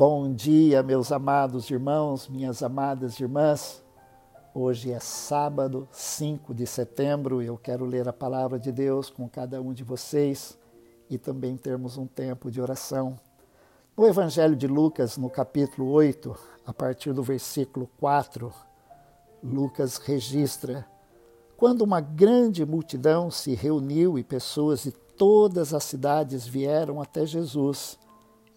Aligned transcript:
Bom 0.00 0.32
dia, 0.32 0.82
meus 0.82 1.12
amados 1.12 1.70
irmãos, 1.70 2.26
minhas 2.26 2.62
amadas 2.62 3.20
irmãs. 3.20 3.84
Hoje 4.54 4.90
é 4.90 4.98
sábado, 4.98 5.86
5 5.92 6.54
de 6.54 6.66
setembro, 6.66 7.42
e 7.42 7.46
eu 7.48 7.58
quero 7.58 7.84
ler 7.84 8.08
a 8.08 8.12
palavra 8.14 8.58
de 8.58 8.72
Deus 8.72 9.10
com 9.10 9.28
cada 9.28 9.60
um 9.60 9.74
de 9.74 9.84
vocês 9.84 10.58
e 11.10 11.18
também 11.18 11.54
termos 11.54 11.98
um 11.98 12.06
tempo 12.06 12.50
de 12.50 12.62
oração. 12.62 13.14
No 13.94 14.06
Evangelho 14.06 14.56
de 14.56 14.66
Lucas, 14.66 15.18
no 15.18 15.28
capítulo 15.28 15.90
8, 15.90 16.34
a 16.64 16.72
partir 16.72 17.12
do 17.12 17.22
versículo 17.22 17.86
4, 17.98 18.50
Lucas 19.44 19.98
registra 19.98 20.86
quando 21.58 21.82
uma 21.82 22.00
grande 22.00 22.64
multidão 22.64 23.30
se 23.30 23.54
reuniu 23.54 24.18
e 24.18 24.24
pessoas 24.24 24.82
de 24.82 24.92
todas 24.92 25.74
as 25.74 25.84
cidades 25.84 26.46
vieram 26.46 27.02
até 27.02 27.26
Jesus, 27.26 27.98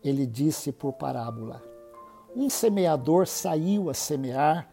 ele 0.04 0.26
disse 0.26 0.72
por 0.72 0.94
parábola: 0.94 1.62
Um 2.36 2.50
semeador 2.50 3.28
saiu 3.28 3.90
a 3.90 3.94
semear, 3.94 4.70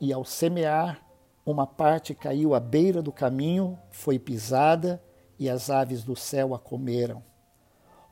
e 0.00 0.12
ao 0.12 0.24
semear, 0.24 1.00
uma 1.46 1.66
parte 1.66 2.14
caiu 2.14 2.54
à 2.54 2.60
beira 2.60 3.02
do 3.02 3.12
caminho, 3.12 3.78
foi 3.90 4.18
pisada, 4.18 5.02
e 5.38 5.48
as 5.48 5.70
aves 5.70 6.02
do 6.02 6.16
céu 6.16 6.54
a 6.54 6.58
comeram. 6.58 7.22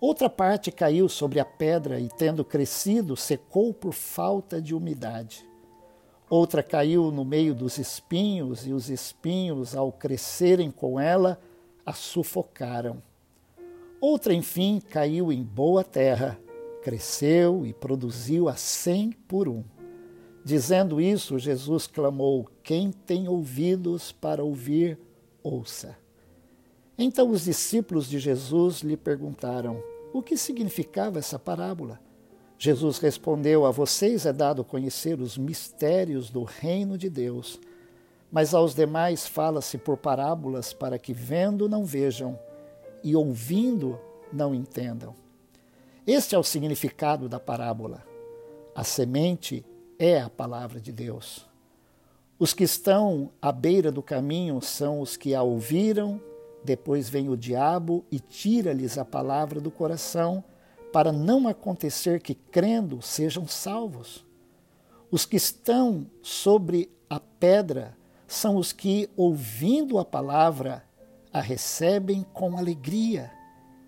Outra 0.00 0.28
parte 0.28 0.72
caiu 0.72 1.08
sobre 1.08 1.38
a 1.38 1.44
pedra 1.44 2.00
e, 2.00 2.08
tendo 2.08 2.44
crescido, 2.44 3.16
secou 3.16 3.72
por 3.72 3.92
falta 3.92 4.60
de 4.60 4.74
umidade. 4.74 5.48
Outra 6.28 6.62
caiu 6.62 7.12
no 7.12 7.24
meio 7.24 7.54
dos 7.54 7.78
espinhos, 7.78 8.66
e 8.66 8.72
os 8.72 8.90
espinhos, 8.90 9.76
ao 9.76 9.92
crescerem 9.92 10.70
com 10.70 10.98
ela, 10.98 11.40
a 11.86 11.92
sufocaram. 11.92 13.02
Outra, 14.00 14.34
enfim, 14.34 14.80
caiu 14.90 15.32
em 15.32 15.42
boa 15.42 15.84
terra, 15.84 16.38
cresceu 16.82 17.64
e 17.64 17.72
produziu 17.72 18.48
a 18.48 18.56
cem 18.56 19.12
por 19.28 19.48
um. 19.48 19.64
Dizendo 20.44 21.00
isso, 21.00 21.38
Jesus 21.38 21.86
clamou: 21.86 22.48
Quem 22.62 22.90
tem 22.90 23.28
ouvidos 23.28 24.10
para 24.10 24.42
ouvir, 24.42 24.98
ouça. 25.42 25.96
Então 26.98 27.30
os 27.30 27.44
discípulos 27.44 28.08
de 28.08 28.18
Jesus 28.18 28.80
lhe 28.80 28.96
perguntaram: 28.96 29.82
O 30.12 30.20
que 30.20 30.36
significava 30.36 31.18
essa 31.18 31.38
parábola? 31.38 32.00
Jesus 32.58 32.98
respondeu: 32.98 33.64
A 33.64 33.70
vocês 33.70 34.26
é 34.26 34.32
dado 34.32 34.64
conhecer 34.64 35.20
os 35.20 35.38
mistérios 35.38 36.30
do 36.30 36.42
reino 36.42 36.98
de 36.98 37.08
Deus, 37.08 37.60
mas 38.30 38.52
aos 38.52 38.74
demais 38.74 39.26
fala-se 39.26 39.78
por 39.78 39.96
parábolas 39.96 40.72
para 40.72 40.98
que 40.98 41.12
vendo 41.12 41.68
não 41.68 41.84
vejam 41.84 42.38
e 43.04 43.14
ouvindo 43.14 43.98
não 44.32 44.54
entendam. 44.54 45.21
Este 46.04 46.34
é 46.34 46.38
o 46.38 46.42
significado 46.42 47.28
da 47.28 47.38
parábola. 47.38 48.04
A 48.74 48.82
semente 48.82 49.64
é 49.96 50.20
a 50.20 50.28
palavra 50.28 50.80
de 50.80 50.90
Deus. 50.90 51.46
Os 52.40 52.52
que 52.52 52.64
estão 52.64 53.30
à 53.40 53.52
beira 53.52 53.92
do 53.92 54.02
caminho 54.02 54.60
são 54.60 55.00
os 55.00 55.16
que 55.16 55.32
a 55.32 55.42
ouviram, 55.42 56.20
depois 56.64 57.08
vem 57.08 57.28
o 57.28 57.36
diabo 57.36 58.04
e 58.10 58.18
tira-lhes 58.18 58.98
a 58.98 59.04
palavra 59.04 59.60
do 59.60 59.70
coração 59.70 60.42
para 60.92 61.12
não 61.12 61.46
acontecer 61.46 62.20
que, 62.20 62.34
crendo, 62.34 63.00
sejam 63.00 63.46
salvos. 63.46 64.26
Os 65.08 65.24
que 65.24 65.36
estão 65.36 66.04
sobre 66.20 66.90
a 67.08 67.20
pedra 67.20 67.96
são 68.26 68.56
os 68.56 68.72
que, 68.72 69.08
ouvindo 69.16 70.00
a 70.00 70.04
palavra, 70.04 70.82
a 71.32 71.40
recebem 71.40 72.26
com 72.32 72.58
alegria. 72.58 73.30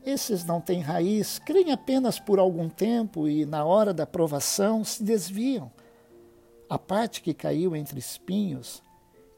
Esses 0.05 0.45
não 0.45 0.61
têm 0.61 0.81
raiz, 0.81 1.39
creem 1.39 1.73
apenas 1.73 2.19
por 2.19 2.39
algum 2.39 2.69
tempo 2.69 3.27
e, 3.27 3.47
na 3.47 3.65
hora 3.65 3.95
da 3.95 4.07
provação, 4.07 4.85
se 4.85 5.03
desviam. 5.03 5.73
A 6.69 6.79
parte 6.79 7.23
que 7.23 7.33
caiu 7.33 7.75
entre 7.75 7.99
espinhos, 7.99 8.83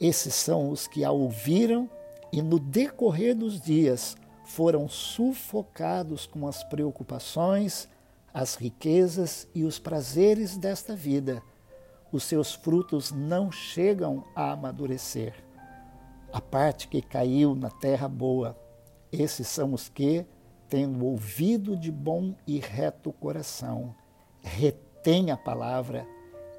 esses 0.01 0.35
são 0.35 0.71
os 0.71 0.89
que 0.89 1.05
a 1.05 1.13
ouviram 1.13 1.89
e, 2.33 2.43
no 2.43 2.59
decorrer 2.59 3.37
dos 3.37 3.61
dias, 3.61 4.17
foram 4.45 4.89
sufocados 4.89 6.27
com 6.27 6.49
as 6.49 6.65
preocupações, 6.65 7.89
as 8.35 8.57
riquezas 8.57 9.49
e 9.55 9.65
os 9.65 9.79
prazeres 9.79 10.57
desta 10.57 10.97
vida. 10.97 11.43
Os 12.11 12.25
seus 12.25 12.55
frutos 12.55 13.13
não 13.13 13.53
chegam 13.53 14.25
a 14.35 14.53
amadurecer. 14.53 15.35
A 16.33 16.41
parte 16.41 16.89
que 16.89 17.01
caiu 17.01 17.55
na 17.55 17.71
terra 17.71 18.09
boa, 18.09 18.59
esses 19.11 19.47
são 19.47 19.73
os 19.73 19.89
que, 19.89 20.27
tendo 20.69 21.05
ouvido 21.05 21.77
de 21.77 21.91
bom 21.91 22.35
e 22.47 22.59
reto 22.59 23.13
coração, 23.13 23.95
retém 24.43 25.31
a 25.31 25.37
palavra, 25.37 26.07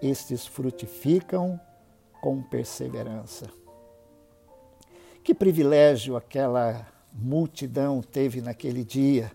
estes 0.01 0.45
frutificam 0.45 1.59
com 2.21 2.41
perseverança. 2.41 3.47
Que 5.23 5.33
privilégio 5.33 6.15
aquela 6.15 6.87
multidão 7.11 8.01
teve 8.01 8.41
naquele 8.41 8.83
dia. 8.83 9.31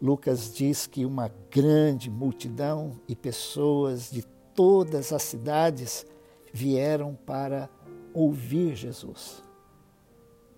Lucas 0.00 0.52
diz 0.52 0.86
que 0.86 1.04
uma 1.04 1.30
grande 1.50 2.10
multidão 2.10 2.98
e 3.06 3.14
pessoas 3.14 4.10
de 4.10 4.22
todas 4.54 5.12
as 5.12 5.22
cidades 5.22 6.04
vieram 6.52 7.14
para 7.14 7.68
ouvir 8.12 8.74
Jesus. 8.74 9.42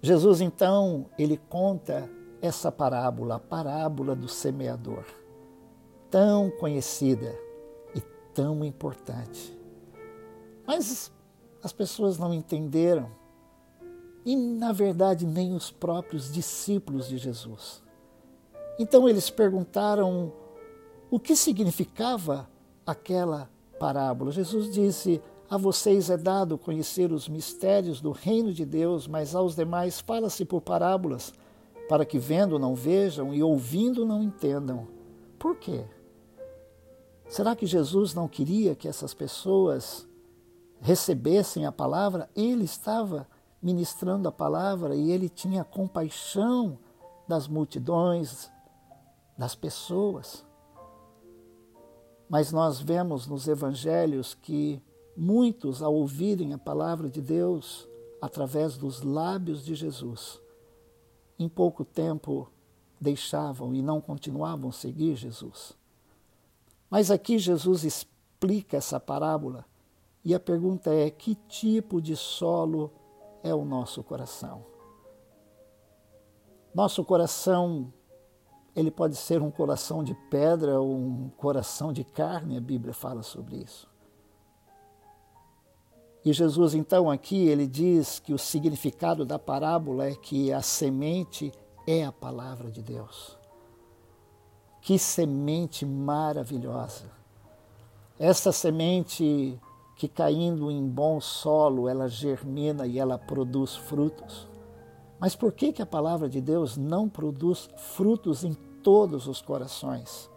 Jesus 0.00 0.40
então, 0.40 1.06
ele 1.18 1.36
conta 1.48 2.08
essa 2.40 2.70
parábola, 2.70 3.36
a 3.36 3.40
parábola 3.40 4.14
do 4.14 4.28
semeador, 4.28 5.04
tão 6.10 6.50
conhecida 6.50 7.34
e 7.94 8.00
tão 8.32 8.64
importante. 8.64 9.56
Mas 10.66 11.12
as 11.62 11.72
pessoas 11.72 12.18
não 12.18 12.32
entenderam 12.34 13.10
e, 14.24 14.34
na 14.34 14.72
verdade, 14.72 15.24
nem 15.24 15.54
os 15.54 15.70
próprios 15.70 16.32
discípulos 16.32 17.08
de 17.08 17.16
Jesus. 17.16 17.82
Então 18.78 19.08
eles 19.08 19.30
perguntaram 19.30 20.32
o 21.10 21.18
que 21.18 21.36
significava 21.36 22.48
aquela 22.84 23.48
parábola. 23.78 24.32
Jesus 24.32 24.72
disse: 24.72 25.22
A 25.48 25.56
vocês 25.56 26.10
é 26.10 26.16
dado 26.16 26.58
conhecer 26.58 27.12
os 27.12 27.28
mistérios 27.28 28.00
do 28.00 28.10
reino 28.10 28.52
de 28.52 28.64
Deus, 28.64 29.06
mas 29.06 29.34
aos 29.34 29.54
demais 29.54 30.00
fala-se 30.00 30.44
por 30.44 30.60
parábolas, 30.60 31.32
para 31.88 32.04
que 32.04 32.18
vendo 32.18 32.58
não 32.58 32.74
vejam 32.74 33.32
e 33.32 33.42
ouvindo 33.42 34.04
não 34.04 34.22
entendam. 34.22 34.88
Por 35.38 35.56
quê? 35.56 35.84
Será 37.28 37.56
que 37.56 37.66
Jesus 37.66 38.14
não 38.14 38.28
queria 38.28 38.74
que 38.74 38.88
essas 38.88 39.12
pessoas 39.12 40.06
recebessem 40.80 41.66
a 41.66 41.72
palavra? 41.72 42.28
Ele 42.34 42.64
estava 42.64 43.26
ministrando 43.60 44.28
a 44.28 44.32
palavra 44.32 44.94
e 44.94 45.10
ele 45.10 45.28
tinha 45.28 45.64
compaixão 45.64 46.78
das 47.26 47.48
multidões, 47.48 48.50
das 49.36 49.54
pessoas. 49.54 50.44
Mas 52.28 52.52
nós 52.52 52.80
vemos 52.80 53.26
nos 53.26 53.46
evangelhos 53.48 54.34
que 54.34 54.82
muitos, 55.16 55.82
ao 55.82 55.94
ouvirem 55.94 56.52
a 56.52 56.58
palavra 56.58 57.08
de 57.08 57.20
Deus 57.20 57.88
através 58.20 58.76
dos 58.76 59.02
lábios 59.02 59.64
de 59.64 59.74
Jesus, 59.74 60.40
em 61.38 61.48
pouco 61.48 61.84
tempo 61.84 62.48
deixavam 63.00 63.74
e 63.74 63.82
não 63.82 64.00
continuavam 64.00 64.70
a 64.70 64.72
seguir 64.72 65.16
Jesus. 65.16 65.76
Mas 66.88 67.10
aqui 67.10 67.38
Jesus 67.38 67.84
explica 67.84 68.76
essa 68.76 68.98
parábola 68.98 69.64
e 70.24 70.34
a 70.34 70.40
pergunta 70.40 70.92
é: 70.92 71.10
que 71.10 71.34
tipo 71.48 72.00
de 72.00 72.16
solo 72.16 72.92
é 73.42 73.54
o 73.54 73.64
nosso 73.64 74.02
coração. 74.02 74.64
Nosso 76.74 77.04
coração, 77.04 77.92
ele 78.74 78.90
pode 78.90 79.16
ser 79.16 79.40
um 79.40 79.50
coração 79.50 80.04
de 80.04 80.14
pedra 80.28 80.80
ou 80.80 80.94
um 80.94 81.30
coração 81.36 81.92
de 81.92 82.04
carne, 82.04 82.56
a 82.56 82.60
Bíblia 82.60 82.92
fala 82.92 83.22
sobre 83.22 83.56
isso. 83.56 83.88
E 86.26 86.32
Jesus, 86.32 86.74
então, 86.74 87.08
aqui, 87.08 87.46
ele 87.46 87.68
diz 87.68 88.18
que 88.18 88.34
o 88.34 88.38
significado 88.38 89.24
da 89.24 89.38
parábola 89.38 90.08
é 90.08 90.14
que 90.16 90.52
a 90.52 90.60
semente 90.60 91.52
é 91.86 92.04
a 92.04 92.10
palavra 92.10 92.68
de 92.68 92.82
Deus. 92.82 93.38
Que 94.80 94.98
semente 94.98 95.86
maravilhosa! 95.86 97.04
Essa 98.18 98.50
semente 98.50 99.56
que 99.94 100.08
caindo 100.08 100.68
em 100.68 100.84
bom 100.84 101.20
solo 101.20 101.88
ela 101.88 102.08
germina 102.08 102.88
e 102.88 102.98
ela 102.98 103.16
produz 103.16 103.76
frutos. 103.76 104.48
Mas 105.20 105.36
por 105.36 105.52
que, 105.52 105.72
que 105.72 105.80
a 105.80 105.86
palavra 105.86 106.28
de 106.28 106.40
Deus 106.40 106.76
não 106.76 107.08
produz 107.08 107.70
frutos 107.76 108.42
em 108.42 108.52
todos 108.82 109.28
os 109.28 109.40
corações? 109.40 110.28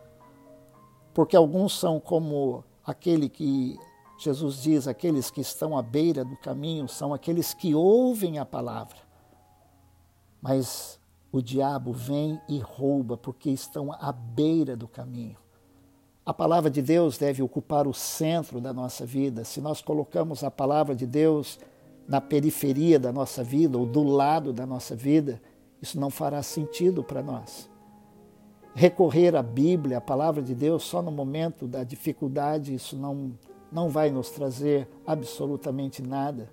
Porque 1.16 1.36
alguns 1.36 1.80
são 1.80 2.00
como 2.00 2.64
aquele 2.86 3.28
que 3.28 3.76
Jesus 4.20 4.62
diz, 4.62 4.88
aqueles 4.88 5.32
que 5.32 5.40
estão 5.40 5.78
à 5.78 5.82
beira 5.82 6.26
do 6.26 6.36
caminho, 6.36 6.88
são 6.88 7.14
aqueles 7.14 7.54
que 7.54 7.74
ouvem 7.74 8.38
a 8.38 8.46
palavra. 8.46 8.98
Mas 10.42 11.00
o 11.32 11.42
diabo 11.42 11.94
vem 11.94 12.40
e 12.48 12.60
rouba 12.60 13.16
porque 13.16 13.50
estão 13.50 13.94
à 13.94 14.12
beira 14.12 14.76
do 14.76 14.88
caminho. 14.88 15.38
A 16.26 16.34
palavra 16.34 16.70
de 16.70 16.82
Deus 16.82 17.18
deve 17.18 17.42
ocupar 17.42 17.88
o 17.88 17.94
centro 17.94 18.60
da 18.60 18.74
nossa 18.74 19.06
vida. 19.06 19.44
Se 19.44 19.62
nós 19.62 19.82
colocamos 19.82 20.44
a 20.44 20.52
palavra 20.52 20.96
de 20.96 21.08
Deus 21.08 21.58
na 22.08 22.20
periferia 22.20 23.00
da 23.00 23.12
nossa 23.12 23.44
vida 23.44 23.78
ou 23.78 23.86
do 23.86 24.04
lado 24.04 24.52
da 24.52 24.66
nossa 24.66 24.96
vida, 24.96 25.42
isso 25.82 26.00
não 26.00 26.10
fará 26.10 26.44
sentido 26.44 27.04
para 27.04 27.24
nós. 27.24 27.70
Recorrer 28.74 29.36
à 29.36 29.42
Bíblia, 29.42 29.98
à 29.98 30.02
palavra 30.02 30.42
de 30.42 30.54
Deus, 30.54 30.84
só 30.84 31.02
no 31.02 31.12
momento 31.12 31.68
da 31.68 31.84
dificuldade, 31.84 32.74
isso 32.74 32.96
não, 32.96 33.32
não 33.72 33.90
vai 33.90 34.10
nos 34.10 34.30
trazer 34.30 34.88
absolutamente 35.06 36.02
nada. 36.02 36.50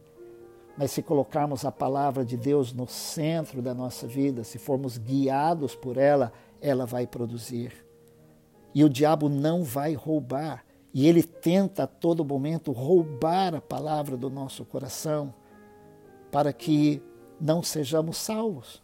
Mas 0.76 0.90
se 0.90 1.02
colocarmos 1.02 1.64
a 1.64 1.72
palavra 1.72 2.24
de 2.24 2.36
Deus 2.36 2.72
no 2.72 2.86
centro 2.86 3.62
da 3.62 3.74
nossa 3.74 4.06
vida, 4.06 4.44
se 4.44 4.58
formos 4.58 4.98
guiados 4.98 5.74
por 5.74 5.96
ela, 5.96 6.32
ela 6.60 6.84
vai 6.84 7.06
produzir. 7.06 7.72
E 8.74 8.84
o 8.84 8.90
diabo 8.90 9.28
não 9.28 9.64
vai 9.64 9.94
roubar. 9.94 10.64
E 10.92 11.06
ele 11.06 11.22
tenta 11.22 11.84
a 11.84 11.86
todo 11.86 12.24
momento 12.24 12.72
roubar 12.72 13.54
a 13.54 13.60
palavra 13.60 14.16
do 14.16 14.28
nosso 14.28 14.64
coração 14.64 15.32
para 16.30 16.52
que 16.52 17.02
não 17.40 17.62
sejamos 17.62 18.18
salvos. 18.18 18.82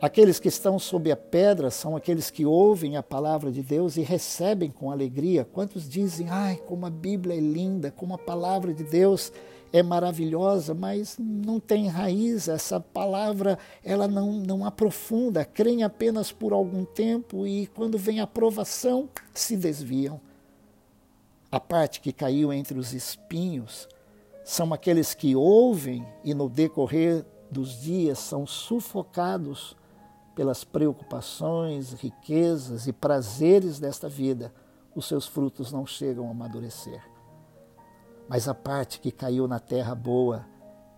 Aqueles 0.00 0.38
que 0.38 0.46
estão 0.46 0.78
sob 0.78 1.10
a 1.10 1.16
pedra 1.16 1.72
são 1.72 1.96
aqueles 1.96 2.30
que 2.30 2.46
ouvem 2.46 2.96
a 2.96 3.02
palavra 3.02 3.50
de 3.50 3.62
Deus 3.62 3.96
e 3.96 4.02
recebem 4.02 4.70
com 4.70 4.92
alegria. 4.92 5.44
Quantos 5.44 5.88
dizem, 5.88 6.28
ai, 6.30 6.54
como 6.54 6.86
a 6.86 6.90
Bíblia 6.90 7.36
é 7.36 7.40
linda, 7.40 7.90
como 7.90 8.14
a 8.14 8.18
palavra 8.18 8.72
de 8.72 8.84
Deus 8.84 9.32
é 9.72 9.82
maravilhosa, 9.82 10.72
mas 10.72 11.16
não 11.18 11.58
tem 11.58 11.88
raiz, 11.88 12.46
essa 12.46 12.78
palavra 12.78 13.58
ela 13.84 14.06
não, 14.06 14.34
não 14.34 14.64
aprofunda, 14.64 15.44
creem 15.44 15.82
apenas 15.82 16.30
por 16.30 16.52
algum 16.52 16.84
tempo 16.84 17.44
e 17.44 17.66
quando 17.66 17.98
vem 17.98 18.20
a 18.20 18.24
aprovação 18.24 19.08
se 19.34 19.56
desviam. 19.56 20.20
A 21.50 21.58
parte 21.58 22.00
que 22.00 22.12
caiu 22.12 22.52
entre 22.52 22.78
os 22.78 22.94
espinhos 22.94 23.88
são 24.44 24.72
aqueles 24.72 25.12
que 25.12 25.34
ouvem 25.34 26.06
e 26.22 26.32
no 26.34 26.48
decorrer 26.48 27.26
dos 27.50 27.80
dias 27.80 28.20
são 28.20 28.46
sufocados 28.46 29.76
pelas 30.38 30.62
preocupações, 30.62 31.94
riquezas 31.94 32.86
e 32.86 32.92
prazeres 32.92 33.80
desta 33.80 34.08
vida, 34.08 34.54
os 34.94 35.04
seus 35.08 35.26
frutos 35.26 35.72
não 35.72 35.84
chegam 35.84 36.28
a 36.28 36.30
amadurecer. 36.30 37.02
Mas 38.28 38.46
a 38.46 38.54
parte 38.54 39.00
que 39.00 39.10
caiu 39.10 39.48
na 39.48 39.58
terra 39.58 39.96
boa, 39.96 40.46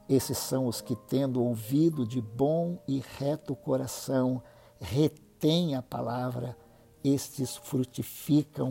esses 0.07 0.37
são 0.37 0.67
os 0.67 0.83
que, 0.83 0.95
tendo 0.95 1.43
ouvido 1.43 2.07
de 2.07 2.21
bom 2.21 2.79
e 2.87 3.03
reto 3.19 3.57
coração, 3.57 4.43
retêm 4.79 5.75
a 5.75 5.81
palavra, 5.81 6.55
estes 7.03 7.57
frutificam 7.57 8.69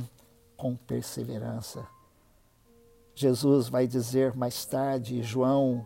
com 0.55 0.75
perseverança. 0.75 1.83
Jesus 3.15 3.69
vai 3.69 3.87
dizer 3.87 4.35
mais 4.35 4.67
tarde, 4.67 5.23
João 5.23 5.83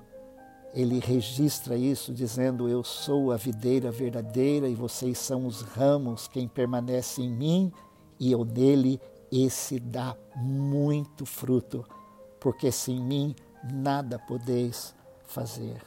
ele 0.74 1.00
registra 1.00 1.78
isso 1.78 2.14
dizendo: 2.14 2.68
Eu 2.68 2.84
sou 2.84 3.32
a 3.32 3.38
videira 3.38 3.92
verdadeira 3.92 4.68
e 4.68 4.76
vocês 4.76 5.18
são 5.18 5.46
os 5.46 5.62
ramos, 5.62 6.28
quem 6.28 6.48
permanece 6.48 7.22
em 7.22 7.30
mim 7.30 7.72
e 8.20 8.32
eu 8.32 8.46
nele, 8.46 9.02
esse 9.32 9.80
dá 9.80 10.16
muito 10.36 11.26
fruto, 11.26 11.86
porque 12.40 12.72
sem 12.72 13.02
mim 13.02 13.36
nada 13.64 14.18
podeis 14.18 14.96
fazer. 15.26 15.82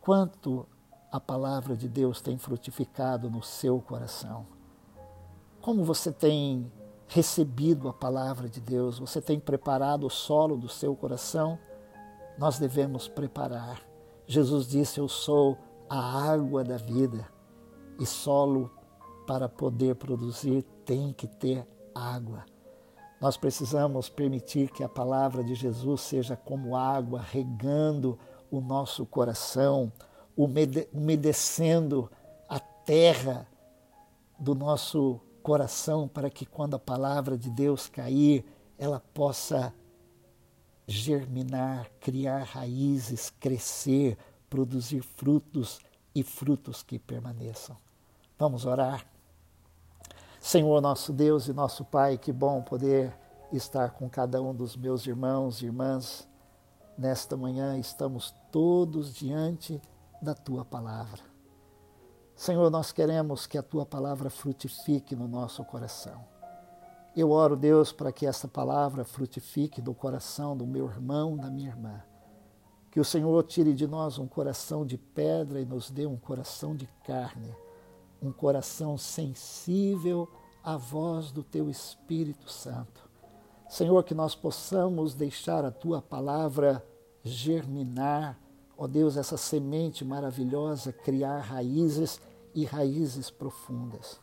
Quanto 0.00 0.66
a 1.12 1.20
palavra 1.20 1.76
de 1.76 1.88
Deus 1.88 2.20
tem 2.20 2.38
frutificado 2.38 3.28
no 3.28 3.42
seu 3.42 3.80
coração? 3.80 4.46
Como 5.60 5.84
você 5.84 6.10
tem 6.10 6.72
recebido 7.06 7.88
a 7.88 7.92
palavra 7.92 8.48
de 8.48 8.60
Deus? 8.60 8.98
Você 8.98 9.20
tem 9.20 9.38
preparado 9.38 10.06
o 10.06 10.10
solo 10.10 10.56
do 10.56 10.68
seu 10.68 10.96
coração? 10.96 11.58
Nós 12.40 12.58
devemos 12.58 13.06
preparar. 13.06 13.82
Jesus 14.26 14.66
disse: 14.66 14.98
Eu 14.98 15.08
sou 15.08 15.58
a 15.90 16.32
água 16.32 16.64
da 16.64 16.78
vida 16.78 17.28
e 17.98 18.06
solo 18.06 18.70
para 19.26 19.46
poder 19.46 19.96
produzir 19.96 20.62
tem 20.86 21.12
que 21.12 21.26
ter 21.26 21.66
água. 21.94 22.46
Nós 23.20 23.36
precisamos 23.36 24.08
permitir 24.08 24.70
que 24.70 24.82
a 24.82 24.88
palavra 24.88 25.44
de 25.44 25.54
Jesus 25.54 26.00
seja 26.00 26.34
como 26.34 26.74
água 26.74 27.20
regando 27.20 28.18
o 28.50 28.58
nosso 28.62 29.04
coração, 29.04 29.92
umedecendo 30.34 32.10
a 32.48 32.58
terra 32.58 33.46
do 34.38 34.54
nosso 34.54 35.20
coração 35.42 36.08
para 36.08 36.30
que 36.30 36.46
quando 36.46 36.74
a 36.74 36.78
palavra 36.78 37.36
de 37.36 37.50
Deus 37.50 37.86
cair, 37.86 38.46
ela 38.78 38.98
possa 39.12 39.74
germinar, 40.90 41.88
criar 42.00 42.42
raízes, 42.42 43.30
crescer, 43.38 44.18
produzir 44.48 45.02
frutos 45.02 45.80
e 46.12 46.24
frutos 46.24 46.82
que 46.82 46.98
permaneçam. 46.98 47.76
Vamos 48.36 48.66
orar. 48.66 49.06
Senhor, 50.40 50.80
nosso 50.80 51.12
Deus 51.12 51.46
e 51.46 51.52
nosso 51.52 51.84
Pai, 51.84 52.18
que 52.18 52.32
bom 52.32 52.60
poder 52.62 53.16
estar 53.52 53.90
com 53.90 54.08
cada 54.10 54.42
um 54.42 54.52
dos 54.52 54.74
meus 54.74 55.06
irmãos 55.06 55.62
e 55.62 55.66
irmãs. 55.66 56.26
Nesta 56.98 57.36
manhã 57.36 57.78
estamos 57.78 58.34
todos 58.50 59.14
diante 59.14 59.80
da 60.20 60.34
tua 60.34 60.64
palavra. 60.64 61.22
Senhor, 62.34 62.68
nós 62.70 62.90
queremos 62.90 63.46
que 63.46 63.56
a 63.56 63.62
tua 63.62 63.86
palavra 63.86 64.28
frutifique 64.28 65.14
no 65.14 65.28
nosso 65.28 65.64
coração. 65.64 66.24
Eu 67.16 67.30
oro, 67.32 67.56
Deus, 67.56 67.92
para 67.92 68.12
que 68.12 68.24
essa 68.24 68.46
palavra 68.46 69.04
frutifique 69.04 69.82
do 69.82 69.92
coração 69.92 70.56
do 70.56 70.66
meu 70.66 70.86
irmão, 70.86 71.36
da 71.36 71.50
minha 71.50 71.68
irmã. 71.68 72.02
Que 72.90 73.00
o 73.00 73.04
Senhor 73.04 73.42
tire 73.44 73.74
de 73.74 73.86
nós 73.86 74.18
um 74.18 74.28
coração 74.28 74.86
de 74.86 74.96
pedra 74.96 75.60
e 75.60 75.64
nos 75.64 75.90
dê 75.90 76.06
um 76.06 76.16
coração 76.16 76.74
de 76.74 76.86
carne, 77.04 77.54
um 78.22 78.30
coração 78.30 78.96
sensível 78.96 80.28
à 80.62 80.76
voz 80.76 81.32
do 81.32 81.42
Teu 81.42 81.68
Espírito 81.68 82.50
Santo. 82.50 83.08
Senhor, 83.68 84.02
que 84.04 84.14
nós 84.14 84.34
possamos 84.34 85.14
deixar 85.14 85.64
a 85.64 85.70
Tua 85.70 86.00
palavra 86.00 86.84
germinar, 87.22 88.38
ó 88.76 88.86
Deus, 88.86 89.16
essa 89.16 89.36
semente 89.36 90.04
maravilhosa, 90.04 90.92
criar 90.92 91.40
raízes 91.40 92.20
e 92.54 92.64
raízes 92.64 93.30
profundas. 93.30 94.20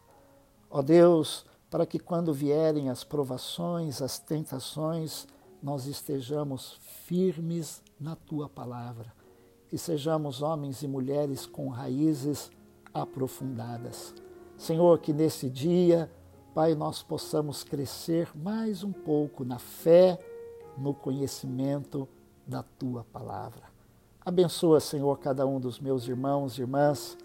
Ó 0.70 0.82
Deus, 0.82 1.46
para 1.70 1.86
que 1.86 2.00
quando 2.00 2.34
vierem 2.34 2.90
as 2.90 3.04
provações, 3.04 4.02
as 4.02 4.20
tentações, 4.20 5.28
nós 5.62 5.86
estejamos 5.86 6.80
firmes 7.06 7.82
na 8.00 8.16
tua 8.16 8.48
palavra, 8.48 9.14
que 9.68 9.78
sejamos 9.78 10.42
homens 10.42 10.82
e 10.82 10.88
mulheres 10.88 11.46
com 11.46 11.68
raízes 11.68 12.50
aprofundadas. 12.94 14.14
Senhor, 14.58 15.00
que 15.00 15.12
nesse 15.12 15.50
dia, 15.50 16.10
Pai, 16.54 16.74
nós 16.74 17.04
possamos 17.04 17.64
crescer 17.64 18.30
mais 18.36 18.84
um 18.84 18.92
pouco 18.92 19.44
na 19.44 19.60
fé, 19.60 20.20
no 20.78 20.94
conhecimento 20.94 22.08
da 22.48 22.64
tua 22.64 23.04
palavra. 23.04 23.64
Abençoa, 24.26 24.80
Senhor, 24.80 25.18
cada 25.20 25.46
um 25.46 25.60
dos 25.60 25.80
meus 25.80 26.08
irmãos 26.08 26.58
e 26.58 26.62
irmãs 26.62 27.18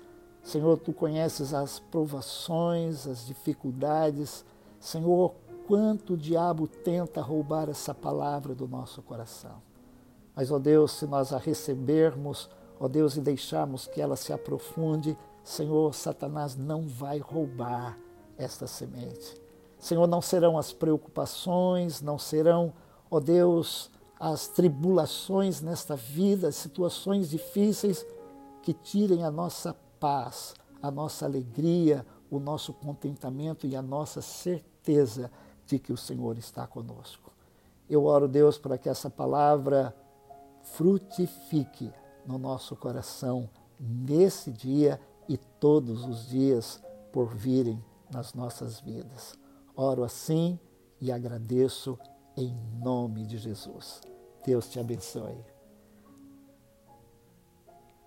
Senhor, 0.43 0.77
tu 0.79 0.93
conheces 0.93 1.55
as 1.55 1.79
provações, 1.79 3.07
as 3.07 3.27
dificuldades. 3.27 4.45
Senhor, 4.81 5.35
quanto 5.67 6.15
o 6.15 6.17
diabo 6.17 6.67
tenta 6.67 7.21
roubar 7.21 7.69
essa 7.69 7.95
palavra 7.95 8.55
do 8.55 8.67
nosso 8.67 9.01
coração. 9.03 9.63
Mas, 10.35 10.51
ó 10.51 10.59
Deus, 10.59 10.93
se 10.93 11.07
nós 11.07 11.33
a 11.33 11.39
recebermos, 11.39 12.51
ó 12.81 12.89
Deus, 12.89 13.17
e 13.17 13.21
deixarmos 13.21 13.87
que 13.87 14.01
ela 14.01 14.17
se 14.17 14.33
aprofunde, 14.33 15.17
Senhor, 15.45 15.95
Satanás 15.95 16.57
não 16.57 16.89
vai 16.89 17.19
roubar 17.19 17.99
esta 18.37 18.67
semente. 18.67 19.41
Senhor, 19.79 20.07
não 20.07 20.23
serão 20.23 20.57
as 20.57 20.73
preocupações, 20.73 22.01
não 22.01 22.19
serão, 22.19 22.73
ó 23.11 23.21
Deus, 23.21 23.91
as 24.19 24.49
tribulações 24.49 25.61
nesta 25.61 25.97
vida, 25.97 26.49
as 26.49 26.57
situações 26.57 27.29
difíceis 27.29 28.07
que 28.63 28.73
tirem 28.73 29.25
a 29.25 29.31
nossa 29.31 29.77
paz, 30.03 30.57
a 30.83 30.91
nossa 30.91 31.27
alegria, 31.27 32.05
o 32.29 32.41
nosso 32.41 32.73
contentamento 32.73 33.69
e 33.69 33.77
a 33.77 33.81
nossa 33.81 34.21
certeza 34.21 35.31
de 35.65 35.79
que 35.79 35.93
o 35.93 35.97
Senhor 35.97 36.37
está 36.37 36.67
conosco. 36.67 37.31
Eu 37.89 38.05
oro, 38.07 38.27
Deus, 38.27 38.59
para 38.59 38.77
que 38.77 38.89
essa 38.89 39.09
palavra 39.09 39.95
frutifique 40.63 41.93
no 42.27 42.37
nosso 42.37 42.75
coração 42.75 43.49
nesse 43.79 44.51
dia 44.51 45.01
e 45.29 45.37
todos 45.37 46.05
os 46.05 46.27
dias 46.27 46.83
por 47.13 47.33
virem 47.33 47.81
nas 48.11 48.35
nossas 48.35 48.81
vidas. 48.81 49.39
Oro 49.77 50.03
assim 50.03 50.59
e 51.01 51.13
agradeço 51.13 51.97
em 52.37 52.57
nome 52.83 53.25
de 53.25 53.39
Jesus. 53.39 54.01
Deus 54.45 54.69
te 54.69 54.81
abençoe. 54.81 55.52